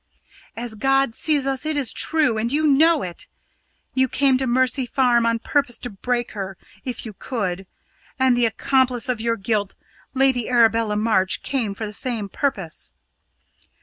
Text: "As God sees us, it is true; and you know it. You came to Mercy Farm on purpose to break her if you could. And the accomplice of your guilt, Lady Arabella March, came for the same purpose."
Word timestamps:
"As 0.57 0.73
God 0.73 1.13
sees 1.13 1.45
us, 1.45 1.63
it 1.63 1.77
is 1.77 1.93
true; 1.93 2.39
and 2.39 2.51
you 2.51 2.65
know 2.65 3.03
it. 3.03 3.27
You 3.93 4.07
came 4.07 4.35
to 4.39 4.47
Mercy 4.47 4.87
Farm 4.87 5.27
on 5.27 5.37
purpose 5.37 5.77
to 5.77 5.91
break 5.91 6.31
her 6.31 6.57
if 6.83 7.05
you 7.05 7.13
could. 7.13 7.67
And 8.17 8.35
the 8.35 8.47
accomplice 8.47 9.09
of 9.09 9.21
your 9.21 9.37
guilt, 9.37 9.75
Lady 10.15 10.49
Arabella 10.49 10.95
March, 10.95 11.43
came 11.43 11.75
for 11.75 11.85
the 11.85 11.93
same 11.93 12.29
purpose." 12.29 12.91